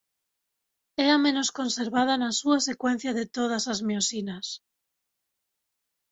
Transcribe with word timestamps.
É 1.05 1.07
a 1.15 1.19
menos 1.25 1.49
conservada 1.59 2.13
na 2.21 2.31
súa 2.39 2.59
secuencia 2.69 3.11
de 3.19 3.25
todas 3.37 3.63
as 3.73 3.79
miosinas. 3.87 4.47